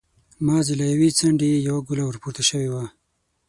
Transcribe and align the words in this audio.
مازې 0.45 0.73
له 0.79 0.85
يوې 0.93 1.09
څنډې 1.17 1.47
يې 1.53 1.59
يوه 1.67 1.81
ګوله 1.87 2.03
ور 2.05 2.17
پورته 2.21 2.43
شوې 2.49 2.69
وه. 2.73 2.85